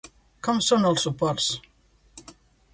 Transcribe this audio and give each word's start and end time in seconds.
Com 0.47 0.61
són 0.67 0.87
els 0.91 1.05
suports? 1.07 1.51